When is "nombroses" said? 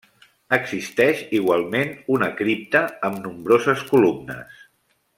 3.27-3.85